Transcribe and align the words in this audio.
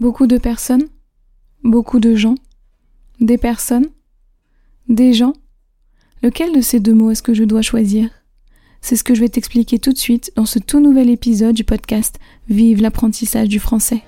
Beaucoup 0.00 0.26
de 0.26 0.38
personnes 0.38 0.88
Beaucoup 1.62 2.00
de 2.00 2.14
gens 2.14 2.36
Des 3.20 3.36
personnes 3.36 3.84
Des 4.88 5.12
gens 5.12 5.34
Lequel 6.22 6.54
de 6.54 6.62
ces 6.62 6.80
deux 6.80 6.94
mots 6.94 7.10
est-ce 7.10 7.22
que 7.22 7.34
je 7.34 7.44
dois 7.44 7.60
choisir? 7.60 8.08
C'est 8.80 8.96
ce 8.96 9.04
que 9.04 9.14
je 9.14 9.20
vais 9.20 9.28
t'expliquer 9.28 9.78
tout 9.78 9.92
de 9.92 9.98
suite 9.98 10.32
dans 10.36 10.46
ce 10.46 10.58
tout 10.58 10.80
nouvel 10.80 11.10
épisode 11.10 11.54
du 11.54 11.64
podcast 11.64 12.18
Vive 12.48 12.80
l'apprentissage 12.80 13.48
du 13.48 13.60
français. 13.60 14.02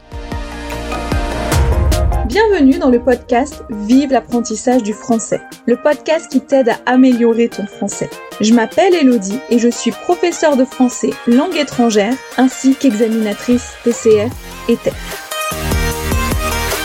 Bienvenue 2.26 2.78
dans 2.78 2.88
le 2.88 3.04
podcast 3.04 3.62
Vive 3.68 4.12
l'apprentissage 4.12 4.82
du 4.82 4.94
français, 4.94 5.42
le 5.66 5.76
podcast 5.76 6.30
qui 6.30 6.40
t'aide 6.40 6.70
à 6.70 6.78
améliorer 6.86 7.50
ton 7.50 7.66
français. 7.66 8.08
Je 8.40 8.54
m'appelle 8.54 8.94
Elodie 8.94 9.40
et 9.50 9.58
je 9.58 9.68
suis 9.68 9.90
professeure 9.90 10.56
de 10.56 10.64
français 10.64 11.10
langue 11.26 11.56
étrangère 11.56 12.14
ainsi 12.38 12.76
qu'examinatrice 12.76 13.74
TCF 13.84 14.32
et 14.70 14.76
TEF. 14.76 15.21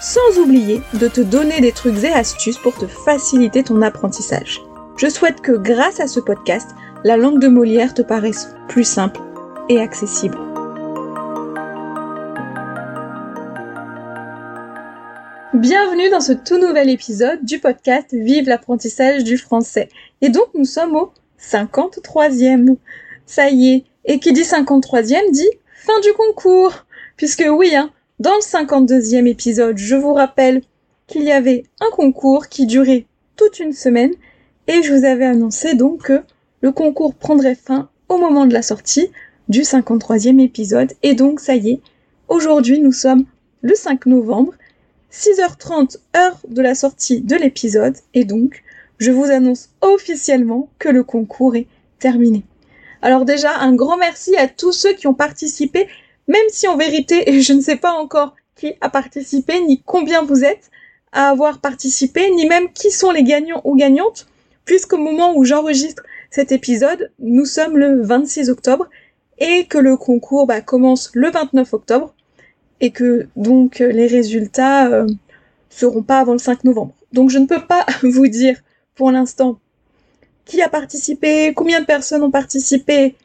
sans 0.00 0.38
oublier 0.38 0.80
de 1.00 1.08
te 1.08 1.20
donner 1.20 1.60
des 1.60 1.72
trucs 1.72 2.04
et 2.04 2.12
astuces 2.12 2.58
pour 2.58 2.76
te 2.76 2.86
faciliter 2.86 3.62
ton 3.62 3.82
apprentissage. 3.82 4.60
Je 4.96 5.08
souhaite 5.08 5.40
que 5.40 5.52
grâce 5.52 6.00
à 6.00 6.06
ce 6.06 6.20
podcast, 6.20 6.70
la 7.04 7.16
langue 7.16 7.40
de 7.40 7.48
Molière 7.48 7.94
te 7.94 8.02
paraisse 8.02 8.48
plus 8.68 8.84
simple 8.84 9.20
et 9.68 9.80
accessible. 9.80 10.38
Bienvenue 15.54 16.10
dans 16.10 16.20
ce 16.20 16.32
tout 16.32 16.58
nouvel 16.58 16.90
épisode 16.90 17.44
du 17.44 17.58
podcast 17.58 18.08
Vive 18.12 18.48
l'apprentissage 18.48 19.24
du 19.24 19.38
français. 19.38 19.88
Et 20.20 20.28
donc 20.28 20.48
nous 20.54 20.66
sommes 20.66 20.94
au 20.96 21.12
53e. 21.40 22.76
Ça 23.24 23.48
y 23.48 23.72
est. 23.72 23.84
Et 24.04 24.20
qui 24.20 24.32
dit 24.32 24.42
53e 24.42 25.30
dit 25.32 25.48
fin 25.74 25.98
du 26.00 26.12
concours. 26.12 26.84
Puisque 27.16 27.44
oui, 27.48 27.74
hein, 27.74 27.90
dans 28.18 28.34
le 28.34 28.40
52e 28.40 29.26
épisode, 29.26 29.76
je 29.76 29.94
vous 29.94 30.14
rappelle 30.14 30.62
qu'il 31.06 31.22
y 31.22 31.32
avait 31.32 31.64
un 31.80 31.90
concours 31.90 32.48
qui 32.48 32.64
durait 32.64 33.06
toute 33.36 33.60
une 33.60 33.74
semaine 33.74 34.12
et 34.68 34.82
je 34.82 34.94
vous 34.94 35.04
avais 35.04 35.26
annoncé 35.26 35.74
donc 35.74 36.04
que 36.04 36.22
le 36.62 36.72
concours 36.72 37.14
prendrait 37.14 37.54
fin 37.54 37.90
au 38.08 38.16
moment 38.16 38.46
de 38.46 38.54
la 38.54 38.62
sortie 38.62 39.10
du 39.48 39.60
53e 39.60 40.40
épisode 40.40 40.94
et 41.02 41.14
donc 41.14 41.40
ça 41.40 41.56
y 41.56 41.72
est, 41.72 41.80
aujourd'hui 42.28 42.80
nous 42.80 42.92
sommes 42.92 43.26
le 43.60 43.74
5 43.74 44.06
novembre, 44.06 44.54
6h30 45.12 45.98
heure 46.16 46.40
de 46.48 46.62
la 46.62 46.74
sortie 46.74 47.20
de 47.20 47.36
l'épisode 47.36 47.96
et 48.14 48.24
donc 48.24 48.62
je 48.98 49.10
vous 49.10 49.24
annonce 49.24 49.68
officiellement 49.82 50.70
que 50.78 50.88
le 50.88 51.04
concours 51.04 51.54
est 51.54 51.66
terminé. 51.98 52.44
Alors 53.02 53.26
déjà 53.26 53.58
un 53.58 53.74
grand 53.74 53.98
merci 53.98 54.34
à 54.36 54.48
tous 54.48 54.72
ceux 54.72 54.94
qui 54.94 55.06
ont 55.06 55.14
participé 55.14 55.86
même 56.28 56.48
si 56.48 56.68
en 56.68 56.76
vérité, 56.76 57.40
je 57.40 57.52
ne 57.52 57.60
sais 57.60 57.76
pas 57.76 57.92
encore 57.92 58.34
qui 58.54 58.74
a 58.80 58.88
participé, 58.88 59.60
ni 59.60 59.82
combien 59.84 60.22
vous 60.22 60.44
êtes 60.44 60.70
à 61.12 61.28
avoir 61.28 61.60
participé, 61.60 62.30
ni 62.30 62.46
même 62.46 62.72
qui 62.72 62.90
sont 62.90 63.10
les 63.10 63.22
gagnants 63.22 63.60
ou 63.64 63.76
gagnantes, 63.76 64.26
puisqu'au 64.64 64.98
moment 64.98 65.36
où 65.36 65.44
j'enregistre 65.44 66.02
cet 66.30 66.52
épisode, 66.52 67.10
nous 67.18 67.44
sommes 67.44 67.78
le 67.78 68.02
26 68.02 68.50
octobre 68.50 68.88
et 69.38 69.66
que 69.66 69.78
le 69.78 69.96
concours 69.96 70.46
bah, 70.46 70.60
commence 70.60 71.10
le 71.14 71.30
29 71.30 71.72
octobre 71.74 72.14
et 72.80 72.90
que 72.90 73.28
donc 73.36 73.78
les 73.78 74.06
résultats 74.06 74.88
euh, 74.88 75.06
seront 75.70 76.02
pas 76.02 76.18
avant 76.18 76.32
le 76.32 76.38
5 76.38 76.64
novembre. 76.64 76.94
Donc 77.12 77.30
je 77.30 77.38
ne 77.38 77.46
peux 77.46 77.64
pas 77.64 77.86
vous 78.02 78.28
dire 78.28 78.58
pour 78.94 79.10
l'instant 79.10 79.58
qui 80.44 80.62
a 80.62 80.68
participé, 80.68 81.52
combien 81.54 81.80
de 81.80 81.86
personnes 81.86 82.22
ont 82.22 82.30
participé, 82.30 83.16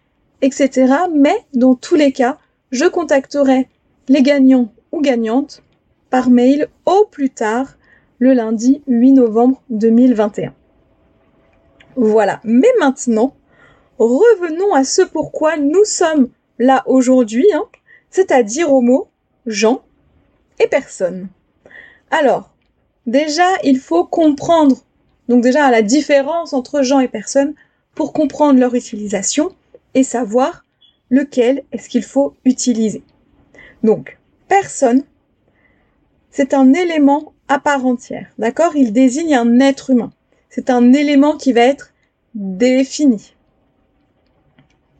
etc. 0.42 0.94
Mais 1.14 1.36
dans 1.54 1.76
tous 1.76 1.96
les 1.96 2.12
cas, 2.12 2.40
je 2.72 2.86
contacterai 2.86 3.68
les 4.08 4.22
gagnants 4.22 4.74
ou 4.92 5.02
gagnantes 5.02 5.64
par 6.10 6.30
mail 6.30 6.68
au 6.86 7.06
plus 7.06 7.30
tard 7.30 7.78
le 8.20 8.34
lundi 8.34 8.82
8 8.88 9.14
novembre 9.14 9.62
2021. 9.70 10.54
Voilà, 11.96 12.40
mais 12.44 12.72
maintenant, 12.80 13.36
revenons 13.98 14.74
à 14.74 14.84
ce 14.84 15.02
pourquoi 15.02 15.58
nous 15.58 15.84
sommes 15.84 16.30
là 16.60 16.84
aujourd'hui, 16.86 17.48
hein, 17.54 17.64
c'est-à-dire 18.10 18.72
au 18.72 18.82
mot 18.82 19.10
gens 19.46 19.82
et 20.60 20.68
personnes. 20.68 21.28
Alors, 22.12 22.54
déjà, 23.08 23.48
il 23.64 23.80
faut 23.80 24.06
comprendre, 24.06 24.78
donc 25.28 25.42
déjà 25.42 25.72
la 25.72 25.82
différence 25.82 26.54
entre 26.54 26.84
gens 26.84 27.00
et 27.00 27.08
personnes 27.08 27.56
pour 27.96 28.14
comprendre 28.14 28.60
leur 28.60 28.76
utilisation 28.76 29.54
et 29.94 30.04
savoir 30.04 30.66
lequel 31.12 31.64
est-ce 31.72 31.90
qu'il 31.90 32.04
faut 32.04 32.36
utiliser. 32.46 33.04
Donc, 33.84 34.18
personne, 34.48 35.04
c'est 36.32 36.56
un 36.56 36.74
élément 36.74 37.34
à 37.48 37.60
part 37.60 37.86
entière, 37.86 38.32
d'accord? 38.40 38.76
Il 38.76 38.94
désigne 38.94 39.36
un 39.36 39.60
être 39.60 39.92
humain. 39.92 40.12
C'est 40.50 40.70
un 40.70 40.94
élément 40.94 41.38
qui 41.38 41.54
va 41.54 41.62
être 41.62 41.94
défini. 42.34 43.36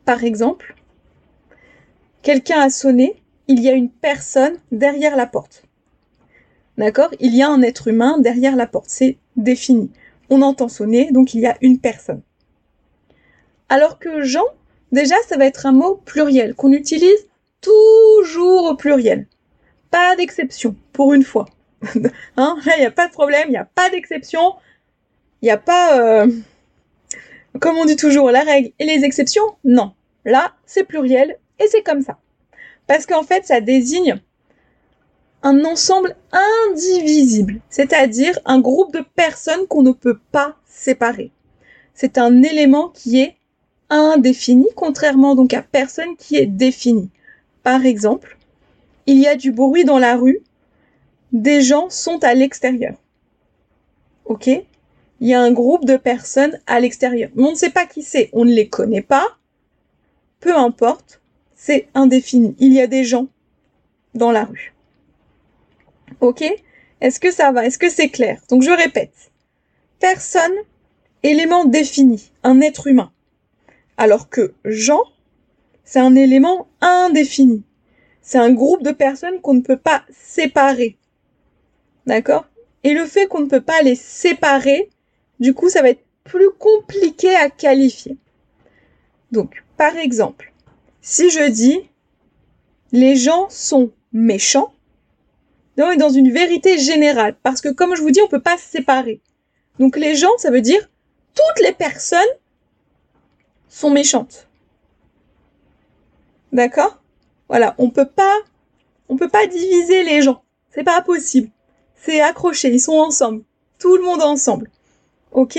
Par 0.04 0.22
exemple, 0.22 0.76
quelqu'un 2.22 2.60
a 2.60 2.70
sonné, 2.70 3.22
il 3.48 3.60
y 3.60 3.68
a 3.68 3.72
une 3.72 3.90
personne 3.90 4.56
derrière 4.70 5.16
la 5.16 5.26
porte. 5.26 5.64
D'accord? 6.76 7.10
Il 7.20 7.34
y 7.34 7.42
a 7.42 7.50
un 7.50 7.62
être 7.62 7.88
humain 7.88 8.18
derrière 8.18 8.56
la 8.56 8.66
porte, 8.66 8.88
c'est 8.88 9.16
défini. 9.36 9.90
On 10.28 10.42
entend 10.42 10.68
sonner, 10.68 11.10
donc 11.12 11.34
il 11.34 11.40
y 11.40 11.46
a 11.46 11.56
une 11.62 11.78
personne. 11.78 12.22
Alors 13.68 13.98
que 13.98 14.22
Jean, 14.22 14.44
Déjà, 14.92 15.14
ça 15.26 15.38
va 15.38 15.46
être 15.46 15.66
un 15.66 15.72
mot 15.72 16.00
pluriel 16.04 16.54
qu'on 16.54 16.72
utilise 16.72 17.26
toujours 17.62 18.64
au 18.64 18.76
pluriel. 18.76 19.26
Pas 19.90 20.16
d'exception, 20.16 20.76
pour 20.92 21.14
une 21.14 21.22
fois. 21.22 21.46
hein 22.36 22.58
Là, 22.64 22.72
il 22.76 22.80
n'y 22.80 22.86
a 22.86 22.90
pas 22.90 23.08
de 23.08 23.12
problème, 23.12 23.48
il 23.48 23.52
n'y 23.52 23.56
a 23.56 23.64
pas 23.64 23.88
d'exception. 23.90 24.54
Il 25.40 25.46
n'y 25.46 25.50
a 25.50 25.56
pas, 25.56 25.98
euh, 25.98 26.30
comme 27.60 27.78
on 27.78 27.86
dit 27.86 27.96
toujours, 27.96 28.30
la 28.30 28.42
règle 28.42 28.72
et 28.78 28.84
les 28.84 29.04
exceptions. 29.04 29.56
Non. 29.64 29.94
Là, 30.24 30.52
c'est 30.66 30.84
pluriel 30.84 31.38
et 31.58 31.66
c'est 31.68 31.82
comme 31.82 32.02
ça. 32.02 32.18
Parce 32.86 33.06
qu'en 33.06 33.22
fait, 33.22 33.46
ça 33.46 33.60
désigne 33.60 34.20
un 35.42 35.64
ensemble 35.64 36.16
indivisible, 36.70 37.60
c'est-à-dire 37.68 38.38
un 38.44 38.60
groupe 38.60 38.92
de 38.92 39.04
personnes 39.16 39.66
qu'on 39.66 39.82
ne 39.82 39.92
peut 39.92 40.18
pas 40.30 40.56
séparer. 40.66 41.32
C'est 41.94 42.18
un 42.18 42.42
élément 42.42 42.90
qui 42.90 43.20
est 43.20 43.36
indéfini, 43.98 44.66
contrairement 44.74 45.34
donc 45.34 45.54
à 45.54 45.62
personne 45.62 46.16
qui 46.16 46.36
est 46.36 46.46
défini. 46.46 47.10
Par 47.62 47.84
exemple, 47.84 48.38
il 49.06 49.18
y 49.18 49.26
a 49.26 49.36
du 49.36 49.52
bruit 49.52 49.84
dans 49.84 49.98
la 49.98 50.16
rue, 50.16 50.40
des 51.32 51.62
gens 51.62 51.90
sont 51.90 52.22
à 52.24 52.34
l'extérieur. 52.34 52.94
Ok? 54.24 54.46
Il 54.46 55.28
y 55.28 55.34
a 55.34 55.40
un 55.40 55.52
groupe 55.52 55.84
de 55.84 55.96
personnes 55.96 56.58
à 56.66 56.80
l'extérieur. 56.80 57.30
on 57.36 57.50
ne 57.50 57.54
sait 57.54 57.70
pas 57.70 57.86
qui 57.86 58.02
c'est, 58.02 58.30
on 58.32 58.44
ne 58.44 58.52
les 58.52 58.68
connaît 58.68 59.02
pas. 59.02 59.26
Peu 60.40 60.56
importe, 60.56 61.20
c'est 61.54 61.88
indéfini. 61.94 62.56
Il 62.58 62.72
y 62.72 62.80
a 62.80 62.86
des 62.86 63.04
gens 63.04 63.28
dans 64.14 64.32
la 64.32 64.44
rue. 64.44 64.74
Ok? 66.20 66.44
Est-ce 67.00 67.20
que 67.20 67.30
ça 67.32 67.52
va? 67.52 67.66
Est-ce 67.66 67.78
que 67.78 67.90
c'est 67.90 68.08
clair? 68.08 68.40
Donc 68.48 68.62
je 68.62 68.70
répète. 68.70 69.30
Personne, 70.00 70.52
élément 71.22 71.64
défini, 71.64 72.32
un 72.42 72.60
être 72.60 72.88
humain 72.88 73.12
alors 73.96 74.28
que 74.28 74.54
Jean, 74.64 75.02
c'est 75.84 76.00
un 76.00 76.14
élément 76.14 76.68
indéfini. 76.80 77.62
C'est 78.20 78.38
un 78.38 78.52
groupe 78.52 78.82
de 78.82 78.92
personnes 78.92 79.40
qu'on 79.40 79.54
ne 79.54 79.60
peut 79.60 79.76
pas 79.76 80.04
séparer. 80.10 80.96
D'accord? 82.06 82.46
Et 82.84 82.94
le 82.94 83.06
fait 83.06 83.26
qu'on 83.26 83.40
ne 83.40 83.48
peut 83.48 83.60
pas 83.60 83.82
les 83.82 83.94
séparer, 83.94 84.90
du 85.40 85.54
coup, 85.54 85.68
ça 85.68 85.82
va 85.82 85.90
être 85.90 86.04
plus 86.24 86.50
compliqué 86.50 87.34
à 87.34 87.50
qualifier. 87.50 88.16
Donc, 89.30 89.64
par 89.76 89.96
exemple, 89.96 90.52
si 91.00 91.30
je 91.30 91.48
dis 91.50 91.80
les 92.92 93.16
gens 93.16 93.46
sont 93.48 93.90
méchants, 94.12 94.72
on 95.78 95.90
est 95.90 95.96
dans 95.96 96.10
une 96.10 96.30
vérité 96.30 96.78
générale, 96.78 97.34
parce 97.42 97.60
que 97.60 97.70
comme 97.70 97.96
je 97.96 98.02
vous 98.02 98.10
dis, 98.10 98.20
on 98.20 98.26
ne 98.26 98.30
peut 98.30 98.40
pas 98.40 98.58
séparer. 98.58 99.20
Donc 99.78 99.96
les 99.96 100.14
gens, 100.14 100.36
ça 100.38 100.50
veut 100.50 100.60
dire 100.60 100.88
toutes 101.34 101.64
les 101.64 101.72
personnes 101.72 102.20
sont 103.72 103.90
méchantes. 103.90 104.48
D'accord? 106.52 107.02
Voilà, 107.48 107.74
on 107.78 107.90
peut 107.90 108.06
pas 108.06 108.36
on 109.08 109.16
peut 109.16 109.28
pas 109.28 109.46
diviser 109.46 110.04
les 110.04 110.22
gens. 110.22 110.42
C'est 110.70 110.84
pas 110.84 111.00
possible. 111.02 111.50
C'est 111.96 112.20
accroché, 112.20 112.72
ils 112.72 112.80
sont 112.80 112.92
ensemble. 112.92 113.42
tout 113.78 113.96
le 113.96 114.02
monde 114.04 114.22
ensemble. 114.22 114.70
Ok? 115.32 115.58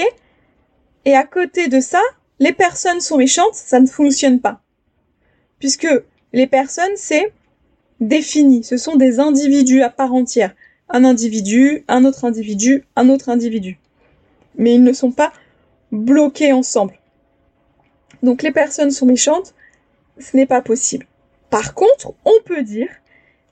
Et 1.06 1.16
à 1.16 1.24
côté 1.24 1.68
de 1.68 1.80
ça, 1.80 2.02
les 2.40 2.54
personnes 2.54 3.02
sont 3.02 3.18
méchantes, 3.18 3.54
ça 3.54 3.80
ne 3.80 3.88
fonctionne 3.88 4.40
pas. 4.40 4.62
Puisque 5.60 5.88
les 6.32 6.48
personnes, 6.48 6.96
c'est 6.96 7.34
défini, 8.00 8.64
ce 8.64 8.78
sont 8.78 8.96
des 8.96 9.20
individus 9.20 9.82
à 9.82 9.90
part 9.90 10.14
entière. 10.14 10.56
Un 10.90 11.04
individu, 11.04 11.84
un 11.88 12.06
autre 12.06 12.26
individu, 12.26 12.86
un 12.96 13.10
autre 13.10 13.30
individu. 13.30 13.80
Mais 14.56 14.76
ils 14.76 14.84
ne 14.84 14.94
sont 14.94 15.12
pas 15.12 15.34
bloqués 15.92 16.54
ensemble. 16.54 16.94
Donc 18.24 18.42
les 18.42 18.52
personnes 18.52 18.92
sont 18.92 19.06
méchantes, 19.06 19.54
ce 20.18 20.36
n'est 20.36 20.46
pas 20.46 20.62
possible. 20.62 21.06
Par 21.50 21.76
contre, 21.76 22.14
on 22.26 22.42
peut 22.46 22.64
dire 22.64 22.90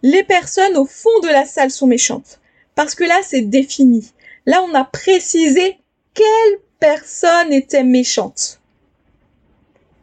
les 0.02 0.24
personnes 0.24 0.78
au 0.78 0.86
fond 0.86 1.20
de 1.22 1.28
la 1.28 1.46
salle 1.46 1.70
sont 1.70 1.88
méchantes. 1.88 2.40
Parce 2.74 2.96
que 2.96 3.04
là, 3.04 3.20
c'est 3.24 3.42
défini. 3.42 4.12
Là, 4.46 4.64
on 4.64 4.74
a 4.74 4.84
précisé 4.84 5.78
quelle 6.14 6.60
personne 6.80 7.54
était 7.54 7.84
méchante. 7.84 8.60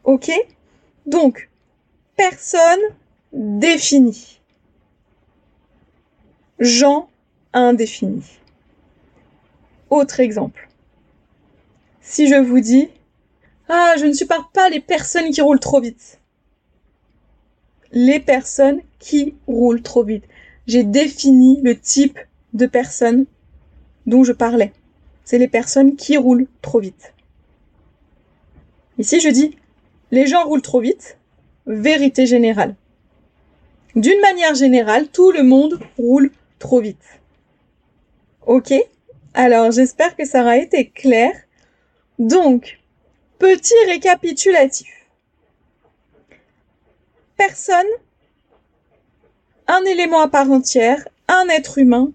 Ok? 0.04 0.30
Donc, 1.06 1.48
personne 2.16 2.80
définie. 3.32 4.40
Gens 6.60 7.08
indéfini. 7.52 8.22
Autre 9.90 10.20
exemple. 10.20 10.68
Si 12.00 12.28
je 12.28 12.36
vous 12.36 12.60
dis 12.60 12.88
Ah, 13.68 13.94
je 13.98 14.06
ne 14.06 14.12
supporte 14.12 14.52
pas 14.52 14.70
les 14.70 14.80
personnes 14.80 15.30
qui 15.30 15.42
roulent 15.42 15.60
trop 15.60 15.80
vite. 15.80 16.20
Les 17.92 18.18
personnes 18.18 18.80
qui 18.98 19.34
roulent 19.46 19.82
trop 19.82 20.02
vite. 20.02 20.24
J'ai 20.66 20.84
défini 20.84 21.60
le 21.62 21.78
type 21.78 22.18
de 22.54 22.66
personnes 22.66 23.26
dont 24.06 24.24
je 24.24 24.32
parlais. 24.32 24.72
C'est 25.24 25.38
les 25.38 25.48
personnes 25.48 25.96
qui 25.96 26.16
roulent 26.16 26.46
trop 26.62 26.80
vite. 26.80 27.12
Ici, 28.98 29.20
je 29.20 29.28
dis 29.28 29.56
les 30.10 30.26
gens 30.26 30.44
roulent 30.44 30.62
trop 30.62 30.80
vite. 30.80 31.18
Vérité 31.66 32.26
générale. 32.26 32.74
D'une 33.94 34.20
manière 34.20 34.54
générale, 34.54 35.08
tout 35.08 35.30
le 35.32 35.42
monde 35.42 35.78
roule 35.98 36.30
trop 36.58 36.80
vite. 36.80 37.20
Ok? 38.46 38.72
Alors, 39.34 39.70
j'espère 39.70 40.16
que 40.16 40.24
ça 40.24 40.40
aura 40.40 40.56
été 40.56 40.88
clair. 40.88 41.32
Donc, 42.18 42.78
petit 43.38 43.74
récapitulatif. 43.86 44.88
Personne, 47.36 47.86
un 49.66 49.84
élément 49.84 50.20
à 50.20 50.28
part 50.28 50.50
entière, 50.50 51.06
un 51.28 51.46
être 51.48 51.78
humain, 51.78 52.12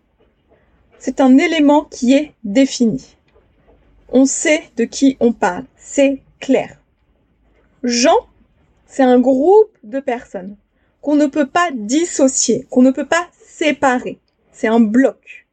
c'est 1.00 1.22
un 1.22 1.38
élément 1.38 1.86
qui 1.86 2.14
est 2.14 2.34
défini. 2.44 3.16
On 4.10 4.26
sait 4.26 4.64
de 4.76 4.84
qui 4.84 5.18
on 5.20 5.34
parle, 5.34 5.66
c'est 5.78 6.22
clair. 6.40 6.78
Jean, 7.84 8.18
c'est 8.86 9.04
un 9.04 9.20
groupe 9.20 9.78
de 9.84 10.00
personnes 10.00 10.58
qu'on 11.02 11.16
ne 11.16 11.26
peut 11.26 11.48
pas 11.48 11.70
dissocier, 11.74 12.66
qu'on 12.70 12.82
ne 12.82 12.92
peut 12.92 13.08
pas 13.08 13.28
séparer. 13.46 14.20
C'est 14.52 14.68
un 14.68 14.80
bloc. 14.80 15.48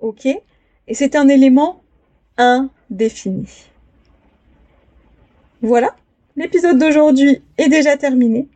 OK? 0.00 0.26
Et 0.26 0.94
c'est 0.94 1.14
un 1.14 1.28
élément 1.28 1.82
indéfini. 2.36 3.48
Voilà, 5.64 5.96
l'épisode 6.36 6.78
d'aujourd'hui 6.78 7.40
est 7.56 7.70
déjà 7.70 7.96
terminé. 7.96 8.48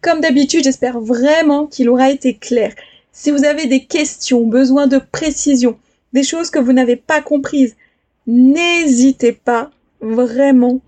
Comme 0.00 0.20
d'habitude, 0.20 0.62
j'espère 0.62 1.00
vraiment 1.00 1.66
qu'il 1.66 1.88
aura 1.88 2.10
été 2.10 2.34
clair. 2.36 2.72
Si 3.10 3.32
vous 3.32 3.44
avez 3.44 3.66
des 3.66 3.86
questions, 3.86 4.46
besoin 4.46 4.86
de 4.86 4.98
précision, 4.98 5.76
des 6.12 6.22
choses 6.22 6.50
que 6.50 6.60
vous 6.60 6.72
n'avez 6.72 6.94
pas 6.94 7.22
comprises, 7.22 7.74
n'hésitez 8.28 9.32
pas 9.32 9.72
vraiment 10.00 10.80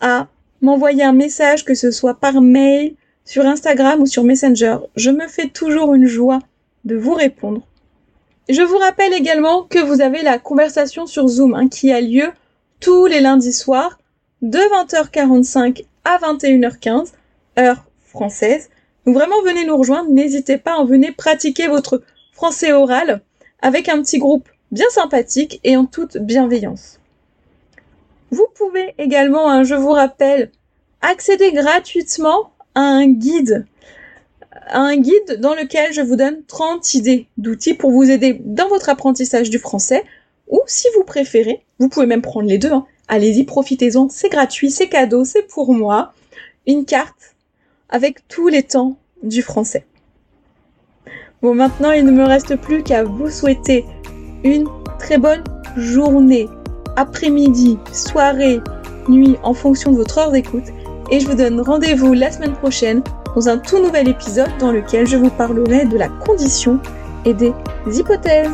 à 0.00 0.26
m'envoyer 0.60 1.04
un 1.04 1.12
message, 1.12 1.64
que 1.64 1.76
ce 1.76 1.92
soit 1.92 2.14
par 2.14 2.40
mail, 2.40 2.96
sur 3.24 3.46
Instagram 3.46 4.00
ou 4.00 4.06
sur 4.06 4.24
Messenger. 4.24 4.78
Je 4.96 5.10
me 5.10 5.28
fais 5.28 5.46
toujours 5.46 5.94
une 5.94 6.06
joie 6.06 6.40
de 6.84 6.96
vous 6.96 7.14
répondre. 7.14 7.64
Je 8.48 8.62
vous 8.62 8.78
rappelle 8.78 9.12
également 9.12 9.62
que 9.62 9.78
vous 9.78 10.00
avez 10.00 10.22
la 10.22 10.40
conversation 10.40 11.06
sur 11.06 11.28
Zoom 11.28 11.54
hein, 11.54 11.68
qui 11.68 11.92
a 11.92 12.00
lieu 12.00 12.32
tous 12.80 13.06
les 13.06 13.20
lundis 13.20 13.52
soirs 13.52 14.00
de 14.44 14.58
20h45 14.58 15.86
à 16.04 16.18
21h15, 16.18 17.12
heure 17.58 17.86
française. 18.04 18.68
Donc 19.06 19.16
vraiment 19.16 19.40
venez 19.42 19.64
nous 19.64 19.76
rejoindre, 19.76 20.10
n'hésitez 20.10 20.58
pas, 20.58 20.78
à 20.78 20.84
venez 20.84 21.12
pratiquer 21.12 21.66
votre 21.66 22.02
français 22.32 22.72
oral 22.72 23.22
avec 23.62 23.88
un 23.88 24.02
petit 24.02 24.18
groupe 24.18 24.48
bien 24.70 24.88
sympathique 24.90 25.60
et 25.64 25.78
en 25.78 25.86
toute 25.86 26.18
bienveillance. 26.18 27.00
Vous 28.30 28.46
pouvez 28.54 28.94
également, 28.98 29.50
hein, 29.50 29.64
je 29.64 29.74
vous 29.74 29.92
rappelle, 29.92 30.50
accéder 31.00 31.52
gratuitement 31.52 32.52
à 32.74 32.82
un 32.82 33.06
guide 33.06 33.66
un 34.68 34.96
guide 34.96 35.40
dans 35.40 35.54
lequel 35.54 35.92
je 35.92 36.00
vous 36.00 36.16
donne 36.16 36.44
30 36.46 36.94
idées 36.94 37.26
d'outils 37.38 37.74
pour 37.74 37.90
vous 37.90 38.10
aider 38.10 38.40
dans 38.44 38.68
votre 38.68 38.88
apprentissage 38.88 39.50
du 39.50 39.58
français 39.58 40.04
ou 40.48 40.60
si 40.66 40.86
vous 40.96 41.04
préférez, 41.04 41.64
vous 41.78 41.88
pouvez 41.88 42.06
même 42.06 42.22
prendre 42.22 42.48
les 42.48 42.58
deux. 42.58 42.72
Hein. 42.72 42.86
Allez-y, 43.08 43.44
profitez-en, 43.44 44.08
c'est 44.08 44.30
gratuit, 44.30 44.70
c'est 44.70 44.88
cadeau, 44.88 45.24
c'est 45.24 45.46
pour 45.46 45.74
moi. 45.74 46.12
Une 46.66 46.84
carte 46.84 47.34
avec 47.90 48.26
tous 48.28 48.48
les 48.48 48.62
temps 48.62 48.96
du 49.22 49.42
français. 49.42 49.84
Bon, 51.42 51.54
maintenant, 51.54 51.92
il 51.92 52.04
ne 52.06 52.10
me 52.10 52.24
reste 52.24 52.56
plus 52.56 52.82
qu'à 52.82 53.04
vous 53.04 53.28
souhaiter 53.30 53.84
une 54.44 54.66
très 54.98 55.18
bonne 55.18 55.44
journée, 55.76 56.48
après-midi, 56.96 57.78
soirée, 57.92 58.60
nuit, 59.08 59.36
en 59.42 59.52
fonction 59.52 59.92
de 59.92 59.96
votre 59.96 60.18
heure 60.18 60.30
d'écoute. 60.30 60.64
Et 61.10 61.20
je 61.20 61.26
vous 61.26 61.36
donne 61.36 61.60
rendez-vous 61.60 62.14
la 62.14 62.30
semaine 62.30 62.54
prochaine 62.54 63.02
dans 63.34 63.48
un 63.48 63.58
tout 63.58 63.78
nouvel 63.78 64.08
épisode 64.08 64.56
dans 64.58 64.72
lequel 64.72 65.06
je 65.06 65.18
vous 65.18 65.30
parlerai 65.30 65.84
de 65.84 65.98
la 65.98 66.08
condition 66.08 66.80
et 67.26 67.34
des 67.34 67.52
hypothèses. 67.86 68.50